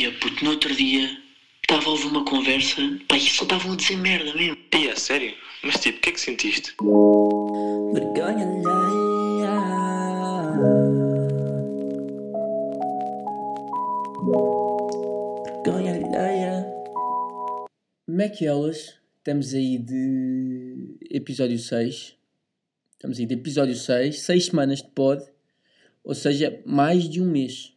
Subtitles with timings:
[0.00, 1.10] Eia, puto, no outro dia
[1.60, 4.56] estava a ouvir uma conversa, pá, e só estavam a dizer merda mesmo.
[4.74, 5.34] E é sério?
[5.62, 6.74] Mas tipo, o que é que sentiste?
[7.92, 9.60] Vergonha alheia.
[15.44, 16.66] Vergonha alheia.
[18.06, 18.96] Como é que elas?
[19.18, 22.16] Estamos aí de episódio 6.
[22.92, 24.18] Estamos aí de episódio 6.
[24.18, 25.22] 6 semanas de pod.
[26.02, 27.74] Ou seja, mais de um mês.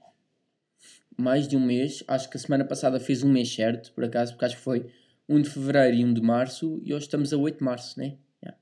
[1.18, 2.04] Mais de um mês.
[2.08, 4.88] Acho que a semana passada fez um mês certo, por acaso, porque acho que foi
[5.30, 6.82] 1 de fevereiro e 1 de março.
[6.84, 8.18] E hoje estamos a 8 de março, né?
[8.42, 8.60] Yeah.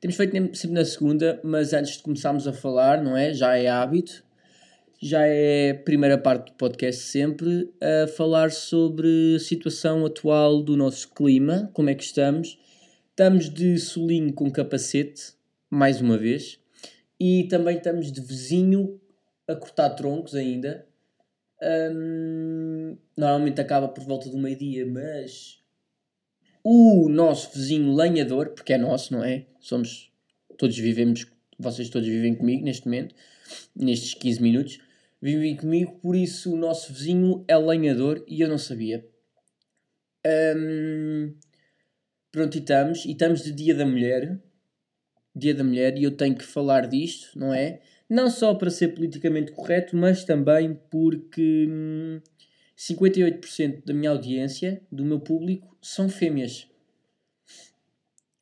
[0.00, 3.32] Temos feito sempre na segunda, mas antes de começarmos a falar, não é?
[3.32, 4.24] Já é hábito.
[5.00, 10.76] Já é a primeira parte do podcast sempre a falar sobre a situação atual do
[10.76, 12.58] nosso clima, como é que estamos.
[13.10, 15.34] Estamos de solinho com capacete,
[15.68, 16.58] mais uma vez,
[17.20, 18.98] e também estamos de vizinho
[19.46, 20.86] a cortar troncos ainda.
[21.64, 25.62] Hum, normalmente acaba por volta do meio-dia, mas
[26.62, 29.46] o nosso vizinho lenhador, porque é nosso, não é?
[29.60, 30.12] Somos,
[30.58, 31.26] todos vivemos,
[31.58, 33.14] vocês todos vivem comigo neste momento,
[33.74, 34.78] nestes 15 minutos,
[35.20, 39.06] vivem comigo, por isso o nosso vizinho é lenhador e eu não sabia.
[40.26, 41.34] Hum,
[42.30, 44.38] pronto, e estamos, e estamos de Dia da Mulher,
[45.34, 47.80] Dia da Mulher, e eu tenho que falar disto, não é?
[48.08, 52.20] Não só para ser politicamente correto, mas também porque hum,
[52.76, 56.68] 58% da minha audiência, do meu público, são fêmeas.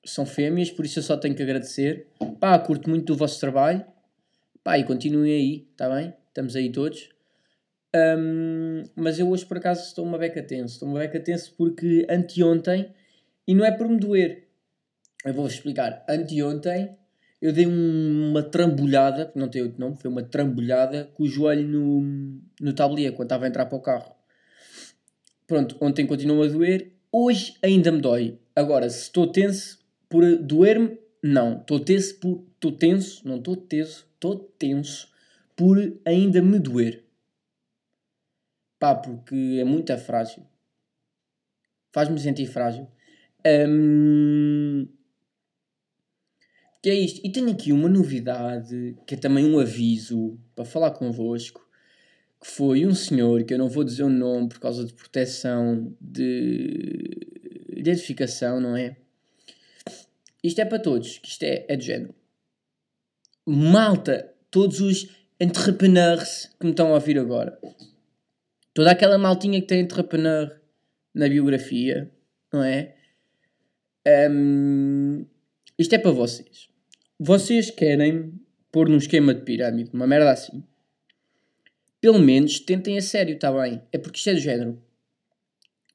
[0.04, 2.08] São fêmeas, por isso eu só tenho que agradecer.
[2.40, 3.84] Pá, curto muito do vosso trabalho.
[4.64, 6.12] Pá, e continuem aí, está bem?
[6.28, 7.08] Estamos aí todos.
[7.94, 10.74] Hum, mas eu hoje por acaso estou uma beca tenso.
[10.74, 12.92] Estou uma beca tenso porque anteontem,
[13.46, 14.48] e não é por me doer,
[15.24, 16.04] eu vou-vos explicar.
[16.08, 16.96] Anteontem
[17.42, 21.66] eu dei um- uma trambolhada, não tem outro nome, foi uma trambolhada com o joelho
[21.68, 24.14] no, no tablier quando estava a entrar para o carro.
[25.46, 28.38] Pronto, ontem continuou a doer, hoje ainda me dói.
[28.54, 31.58] Agora, se estou tenso por doer-me, não.
[31.58, 32.44] Estou tenso por.
[32.54, 35.08] Estou tenso, não estou teso, estou tenso
[35.56, 37.04] por ainda me doer.
[38.78, 40.44] Pá, porque é muito frágil.
[41.92, 42.86] Faz-me sentir frágil.
[43.44, 44.86] Hum,
[46.82, 47.20] que é isto.
[47.24, 51.64] E tenho aqui uma novidade, que é também um aviso para falar convosco,
[52.40, 55.94] que foi um senhor, que eu não vou dizer o nome por causa de proteção
[56.00, 57.08] de
[57.68, 58.96] identificação, não é?
[60.42, 62.12] Isto é para todos, que isto é, é do género.
[63.46, 67.58] Malta, todos os entrepreneurs que me estão a ouvir agora.
[68.74, 70.60] Toda aquela maltinha que tem entrepreneur
[71.14, 72.10] na biografia,
[72.52, 72.96] não é?
[74.30, 75.24] Hum,
[75.78, 76.71] isto é para vocês.
[77.24, 78.32] Vocês querem
[78.72, 80.64] pôr num esquema de pirâmide, uma merda assim.
[82.00, 83.80] Pelo menos tentem a sério, está bem?
[83.92, 84.82] É porque isto é do género.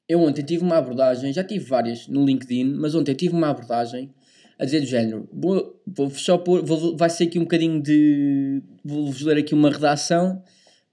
[0.08, 4.10] Eu ontem tive uma abordagem, já tive várias no LinkedIn, mas ontem tive uma abordagem
[4.58, 5.28] a dizer do género.
[5.30, 8.62] Vou, vou só pôr, vou, vai ser aqui um bocadinho de.
[8.82, 10.42] Vou-vos ler aqui uma redação,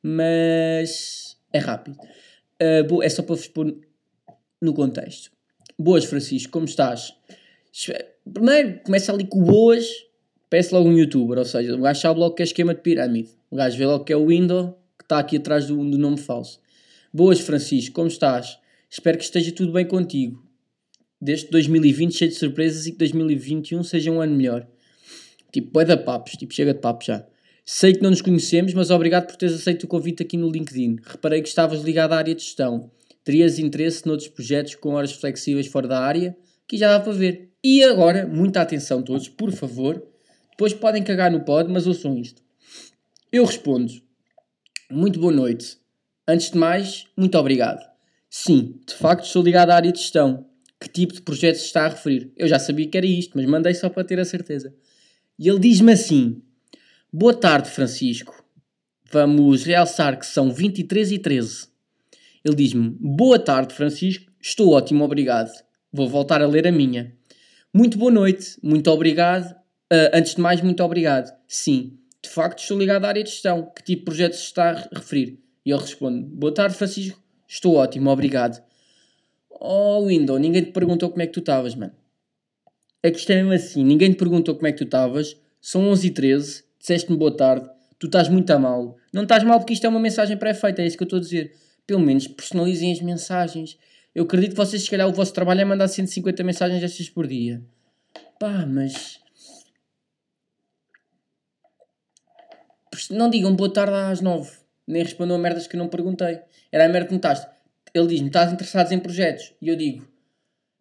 [0.04, 1.98] mas é rápido.
[2.60, 3.74] Ah, bo- é só para vos pôr
[4.62, 5.32] no contexto.
[5.80, 7.14] Boas, Francisco, como estás?
[8.34, 9.88] Primeiro, começa ali com boas,
[10.50, 13.30] peço logo um youtuber, ou seja, o gajo sabe logo que é esquema de pirâmide.
[13.50, 16.18] O gajo vê logo que é o window que está aqui atrás do, do nome
[16.18, 16.60] falso.
[17.14, 18.60] Boas, Francisco, como estás?
[18.90, 20.44] Espero que esteja tudo bem contigo.
[21.20, 24.68] Desde 2020 cheio de surpresas e que 2021 seja um ano melhor.
[25.52, 27.26] Tipo, é da papos, tipo, chega de papos já.
[27.66, 30.98] Sei que não nos conhecemos, mas obrigado por teres aceito o convite aqui no LinkedIn.
[31.04, 32.92] Reparei que estavas ligado à área de gestão.
[33.24, 36.38] Terias interesse noutros projetos com horas flexíveis fora da área?
[36.68, 37.50] Que já dá para ver.
[37.64, 40.06] E agora, muita atenção todos, por favor.
[40.56, 42.42] Depois podem cagar no pod, mas ouçam isto.
[43.30, 43.92] Eu respondo.
[44.90, 45.78] Muito boa noite.
[46.26, 47.86] Antes de mais, muito obrigado.
[48.30, 50.46] Sim, de facto sou ligado à área de gestão.
[50.80, 52.32] Que tipo de projetos se está a referir?
[52.38, 54.74] Eu já sabia que era isto, mas mandei só para ter a certeza.
[55.38, 56.42] E ele diz-me assim:
[57.12, 58.42] Boa tarde, Francisco.
[59.12, 61.68] Vamos realçar que são 23 e 13.
[62.46, 64.32] Ele diz-me: Boa tarde, Francisco.
[64.42, 65.52] Estou ótimo, obrigado.
[65.92, 67.14] Vou voltar a ler a minha.
[67.74, 69.54] Muito boa noite, muito obrigado.
[69.92, 71.34] Ah, antes de mais, muito obrigado.
[71.48, 73.72] Sim, de facto estou ligado à área de gestão.
[73.76, 75.40] Que tipo de projetos se está a referir?
[75.66, 77.20] E ele responde: Boa tarde, Francisco.
[77.48, 78.64] Estou ótimo, obrigado.
[79.50, 81.94] Oh, Window, ninguém te perguntou como é que tu estavas, mano.
[83.02, 85.38] É que isto é mesmo assim, ninguém te perguntou como é que tu estavas.
[85.62, 87.68] São 11 e 13 disseste-me boa tarde.
[87.98, 88.98] Tu estás muito a mal.
[89.12, 91.22] Não estás mal porque isto é uma mensagem pré-feita, é isso que eu estou a
[91.22, 91.56] dizer.
[91.88, 93.78] Pelo menos personalizem as mensagens.
[94.14, 97.28] Eu acredito que vocês, se calhar, o vosso trabalho é mandar 150 mensagens destas por
[97.28, 97.62] dia.
[98.40, 99.20] Pá, mas.
[103.12, 104.52] Não digam boa tarde às 9.
[104.88, 106.40] Nem respondeu a merdas que eu não perguntei.
[106.72, 107.48] Era a merda que me estás.
[107.94, 109.54] Ele diz-me, estás interessado em projetos?
[109.62, 110.08] E eu digo,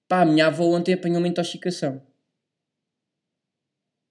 [0.09, 2.03] pá, a minha avó ontem apanhou uma intoxicação.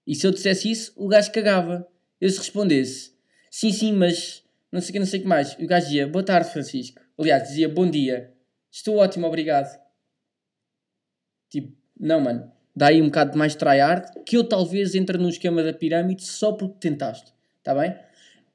[0.06, 1.86] E se eu dissesse isso, o gajo cagava.
[2.20, 3.12] Eu se respondesse,
[3.50, 4.42] sim, sim, mas
[4.72, 5.54] não sei o que, não sei o que mais.
[5.58, 7.00] O gajo dizia, boa tarde, Francisco.
[7.18, 8.32] Aliás, dizia, bom dia.
[8.70, 9.78] Estou ótimo, obrigado.
[11.50, 12.50] Tipo, não, mano.
[12.74, 16.24] Dá aí um bocado de mais tryhard, que eu talvez entre no esquema da pirâmide
[16.24, 17.33] só porque tentaste.
[17.64, 17.96] Está bem?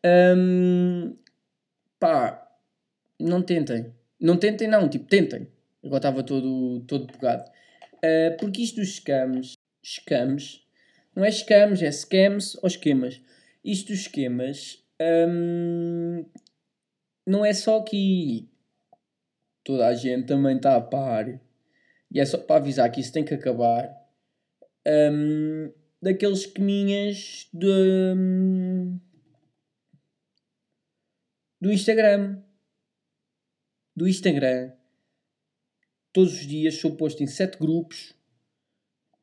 [0.05, 1.15] Hum,
[1.99, 2.47] pá,
[3.19, 3.91] não tentem.
[4.21, 4.87] Não tentem, não.
[4.87, 5.47] Tipo, tentem.
[5.83, 7.49] Agora estava todo, todo pegado.
[7.95, 9.53] Uh, porque isto dos scams,
[9.83, 10.63] scams,
[11.15, 13.19] não é scams, é scams ou esquemas.
[13.65, 16.23] Isto dos esquemas hum,
[17.25, 18.47] não é só que
[19.63, 21.41] toda a gente também está a par.
[22.11, 23.91] E é só para avisar que isso tem que acabar.
[24.87, 27.67] Um, daqueles esqueminhas de,
[28.15, 28.99] um,
[31.61, 32.41] do Instagram.
[33.95, 34.71] Do Instagram.
[36.13, 38.17] Todos os dias sou posto em sete grupos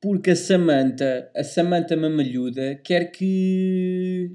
[0.00, 4.30] porque a Samanta, a Samanta Mamalhuda, quer que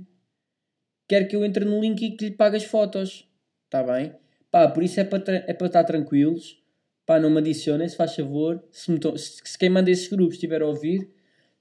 [1.07, 3.25] quer que eu entre no link e que lhe pague as fotos.
[3.65, 4.13] Está bem?
[4.49, 6.61] Pá, por isso é para, é para estar tranquilos.
[7.05, 8.61] Pá, não me adicionem, se faz favor.
[8.71, 11.09] Se, me se quem manda esses grupos estiver a ouvir,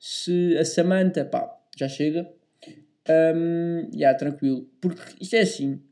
[0.01, 2.27] se a Samanta, pá, já chega.
[3.07, 4.67] Um, já, yeah, tranquilo.
[4.81, 5.83] Porque isto é assim.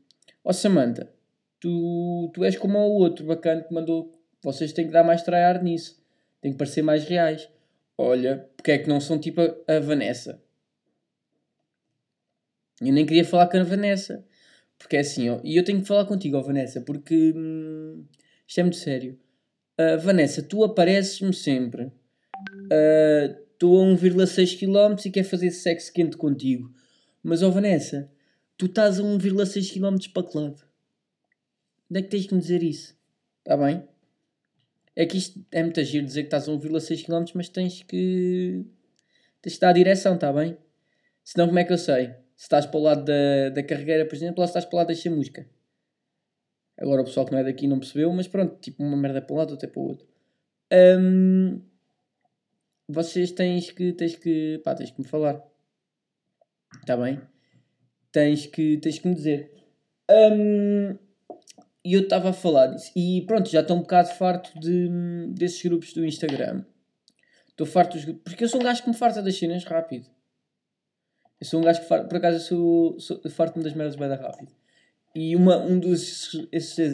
[0.43, 1.13] Ó oh, Samanta,
[1.59, 4.19] tu, tu és como o outro bacana que mandou.
[4.41, 6.03] Vocês têm que dar mais tryhard nisso.
[6.41, 7.47] Tem que parecer mais reais.
[7.95, 10.41] Olha, porque é que não são tipo a, a Vanessa?
[12.81, 14.25] Eu nem queria falar com a Vanessa.
[14.79, 18.05] Porque é assim, ó, e eu tenho que falar contigo, ó, Vanessa, porque hum,
[18.47, 19.19] isto é muito sério.
[19.77, 21.91] Uh, Vanessa, tu apareces-me sempre.
[23.59, 26.73] Estou a 1,6 km e quero fazer sexo quente contigo.
[27.21, 28.09] Mas, ó, Vanessa,
[28.55, 30.63] tu estás a 1,6 km para que lado?
[31.91, 32.97] Onde é que tens que me dizer isso?
[33.39, 33.85] Está bem?
[34.95, 38.65] É que isto é muito giro dizer que estás a 1,6 km, mas tens que.
[39.41, 40.57] tens que dar a direção, está bem?
[41.21, 42.11] Senão, como é que eu sei?
[42.37, 44.77] Se estás para o lado da, da carregueira, por exemplo, ou se estás para o
[44.77, 45.45] lado da chamusca.
[46.77, 49.35] Agora o pessoal que não é daqui não percebeu, mas pronto, tipo uma merda para
[49.35, 50.07] um lado, outra para o outro.
[50.71, 51.61] Um,
[52.89, 55.41] vocês tens que, tens que, pá, tens que me falar.
[56.81, 57.21] Está bem?
[58.11, 59.53] Tens que, tens que me dizer.
[60.09, 60.97] Um,
[61.85, 62.91] e eu estava a falar disso.
[62.95, 64.89] E pronto, já estou um bocado farto de,
[65.33, 66.65] desses grupos do Instagram.
[67.47, 68.23] Estou farto dos grupos.
[68.23, 70.07] Porque eu sou um gajo que me farta das cenas rápido.
[71.39, 74.51] Eu sou um gajo que, por acaso, eu sou, sou farto-me das merdas bem rápido.
[75.15, 76.33] E uma, um, dos,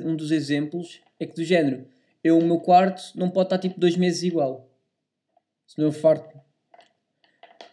[0.06, 1.88] um dos exemplos é que, do género,
[2.24, 4.69] eu, o meu quarto não pode estar tipo dois meses igual.
[5.67, 6.39] Senão eu farto.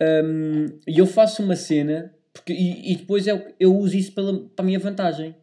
[0.00, 4.48] Um, e eu faço uma cena, porque, e, e depois eu, eu uso isso pela,
[4.48, 5.36] para a minha vantagem.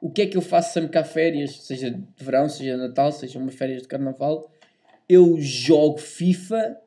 [0.00, 3.12] O que é que eu faço sempre há férias, seja de verão, seja de Natal,
[3.12, 4.50] seja umas férias de Carnaval?
[5.08, 6.80] Eu jogo FIFA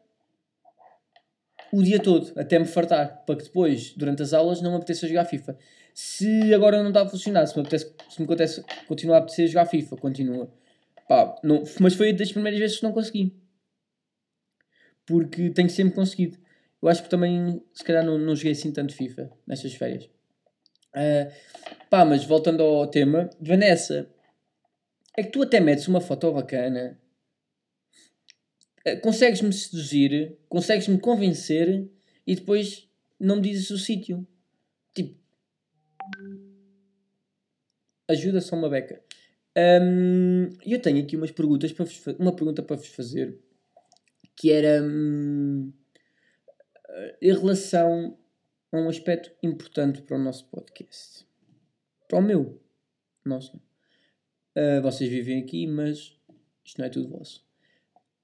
[1.73, 5.07] o dia todo, até me fartar, para que depois, durante as aulas, não me apeteça
[5.07, 5.57] jogar FIFA.
[5.91, 9.47] Se agora não está a funcionar, se me, apetece, se me acontece continuar a apetecer
[9.47, 10.51] jogar FIFA, continua.
[11.07, 13.35] Pá, não, mas foi das primeiras vezes que não consegui.
[15.05, 16.37] Porque tenho sempre conseguido.
[16.81, 20.05] Eu acho que também, se calhar, não, não joguei assim tanto FIFA nestas férias.
[20.95, 21.31] Uh,
[21.89, 24.09] pá, mas voltando ao tema, Vanessa,
[25.17, 26.99] é que tu até metes uma foto bacana
[28.85, 31.89] eh, consegues-me seduzir, consegues-me convencer
[32.27, 32.87] e depois
[33.19, 34.27] não me dizes o sítio.
[34.93, 35.17] Tipo,
[38.07, 39.01] ajuda só uma beca.
[39.57, 43.39] Um, eu tenho aqui umas perguntas para vos, uma pergunta para vos fazer
[44.35, 45.71] que era um,
[47.21, 48.17] em relação
[48.71, 51.25] a um aspecto importante para o nosso podcast.
[52.07, 52.59] Para o meu.
[53.25, 53.57] Nosso.
[54.55, 56.15] Uh, vocês vivem aqui, mas
[56.63, 57.43] isto não é tudo vosso.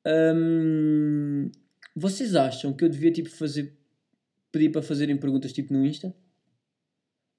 [0.05, 1.51] Hum,
[1.95, 3.77] vocês acham que eu devia tipo fazer
[4.51, 6.13] pedir para fazerem perguntas tipo no Insta?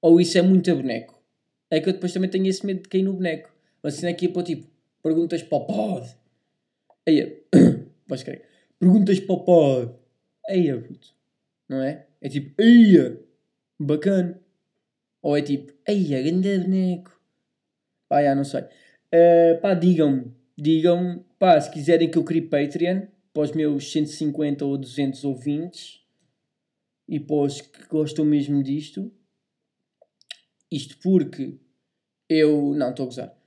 [0.01, 1.21] Ou isso é muito a boneco?
[1.69, 3.53] É que eu depois também tenho esse medo de cair no boneco.
[3.83, 4.67] Mas assim aqui é para tipo
[5.01, 6.15] perguntas para o pod.
[7.07, 7.43] Aí,
[8.07, 8.50] vais crer.
[8.81, 9.93] Perguntas para o pod.
[10.49, 11.13] Aí, puto.
[11.69, 12.07] Não é?
[12.19, 13.15] É tipo, aí,
[13.79, 14.41] bacana.
[15.21, 17.21] Ou é tipo, aí, grande boneco.
[18.09, 18.61] Pá, já não sei.
[18.63, 24.65] Uh, pá, digam-me digam pá, se quiserem que eu crie Patreon para os meus 150
[24.65, 26.01] ou 200 ouvintes
[27.07, 29.11] e para os que gostam mesmo disto.
[30.71, 31.59] Isto porque
[32.27, 32.73] eu.
[32.73, 33.37] Não, estou a gozar.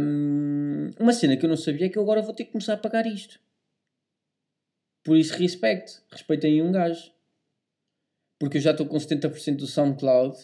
[0.00, 2.74] Um, uma cena que eu não sabia é que eu agora vou ter que começar
[2.74, 3.40] a pagar isto.
[5.02, 6.02] Por isso, respeito.
[6.10, 7.12] Respeitem um gajo.
[8.38, 10.36] Porque eu já estou com 70% do SoundCloud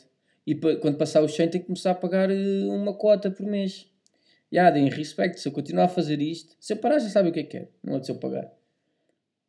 [0.47, 3.91] E quando passar os 100 tem que começar a pagar eh, uma cota por mês.
[4.51, 5.39] Já, deem respeito.
[5.41, 7.57] Se eu continuar a fazer isto, se eu parar já sabe o que é que
[7.57, 7.69] é.
[7.83, 8.53] Não é de se eu pagar.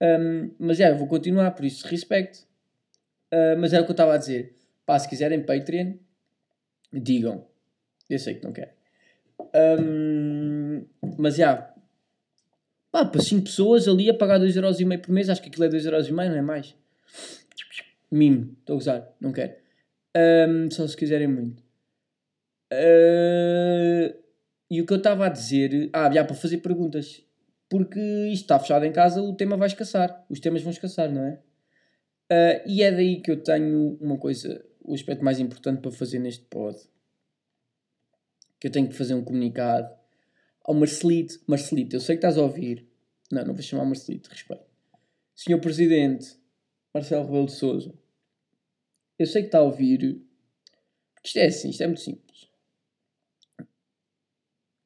[0.01, 2.47] Ahm, mas já, eu vou continuar, por isso respeito.
[3.31, 4.55] Ah, mas era o que eu estava a dizer.
[4.85, 5.93] Pá, se quiserem Patreon,
[6.91, 7.45] digam.
[8.09, 8.73] Eu sei que não querem.
[9.53, 10.85] Ahm,
[11.17, 11.73] mas já.
[12.91, 16.11] Pá, para 5 pessoas ali a pagar 2,5€ por mês, acho que aquilo é 2,5€,
[16.11, 16.75] não é mais.
[18.11, 19.53] Mimo, estou a gozar, não quero.
[20.15, 21.61] Ahm, só se quiserem muito.
[22.71, 24.13] Ah,
[24.69, 25.89] e o que eu estava a dizer.
[25.93, 27.23] Ah, já para fazer perguntas.
[27.69, 27.99] Porque
[28.31, 30.25] isto está fechado em casa, o tema vai escassar.
[30.29, 31.39] Os temas vão escassar, não é?
[32.31, 36.19] Ah, e é daí que eu tenho uma coisa, o aspecto mais importante para fazer
[36.19, 36.77] neste pod.
[38.59, 39.98] Que eu tenho que fazer um comunicado
[40.69, 41.41] ao Marcelito.
[41.47, 42.87] Marcelito, eu sei que estás a ouvir.
[43.31, 44.69] Não, não vou chamar Marcelito, respeito.
[45.35, 46.37] Senhor Presidente,
[46.93, 47.93] Marcelo Rebelo de Souza,
[49.17, 50.21] eu sei que está a ouvir.
[51.23, 52.47] Isto é assim, isto é muito simples.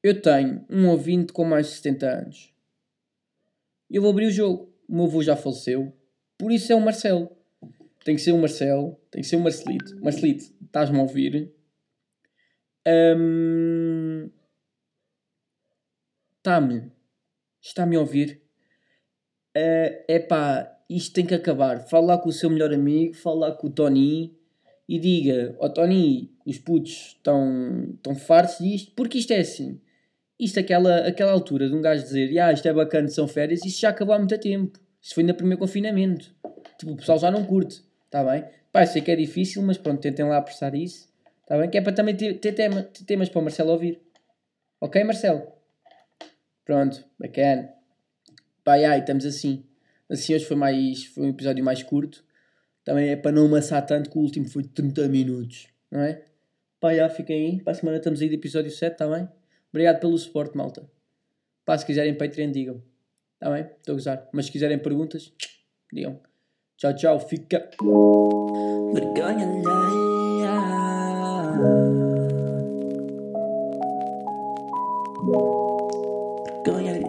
[0.01, 2.53] Eu tenho um ouvinte com mais de 70 anos.
[3.89, 4.73] Eu vou abrir o jogo.
[4.87, 5.93] O meu avô já faleceu.
[6.37, 7.29] Por isso é o Marcelo.
[8.03, 8.97] Tem que ser o Marcelo.
[9.11, 9.95] Tem que ser o Marcelito.
[10.01, 11.53] Marcelito, estás-me a ouvir?
[16.43, 16.91] Está-me.
[17.61, 18.41] Está-me a ouvir?
[19.55, 21.87] É epá, isto tem que acabar.
[21.87, 24.37] Fala lá com o seu melhor amigo, fala lá com o Tony
[24.85, 29.79] e diga: Ó Tony, os putos estão estão fartos disto, porque isto é assim.
[30.37, 33.79] Isto, aquela, aquela altura de um gajo dizer: ah, isto é bacana, são férias, isso
[33.79, 34.77] já acabou há muito tempo.
[35.01, 36.35] Isso foi no primeiro confinamento.
[36.77, 38.43] Tipo, o pessoal já não curte, está bem?
[38.69, 41.07] Pá, sei que é difícil, mas pronto, tentem lá apressar isso,
[41.41, 41.69] está bem?
[41.69, 42.69] Que é para também ter, ter, ter
[43.05, 44.01] temas para o Marcelo ouvir.
[44.81, 45.62] Ok, Marcelo?
[46.65, 47.73] Pronto, bacana.
[48.63, 49.65] Pá, ai, estamos assim.
[50.09, 52.23] Assim hoje foi, mais, foi um episódio mais curto.
[52.83, 56.23] Também é para não amassar tanto que o último foi 30 minutos, não é?
[56.79, 57.61] Pá, já, fiquem aí.
[57.61, 59.27] Para a semana estamos aí de episódio 7, está bem?
[59.69, 60.89] Obrigado pelo suporte, malta.
[61.65, 62.83] Pá, se quiserem Patreon, digam.
[63.35, 63.63] Está bem?
[63.63, 64.29] Estou a gozar.
[64.31, 65.33] Mas se quiserem perguntas,
[65.91, 66.19] digam.
[66.77, 67.19] Tchau, tchau.
[67.19, 67.69] Fica.
[68.93, 69.47] Vergonha
[71.57, 72.02] alheia.
[76.65, 77.02] Vergonha alheia.